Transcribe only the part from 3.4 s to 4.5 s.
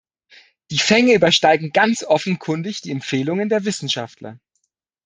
der Wissenschaftler.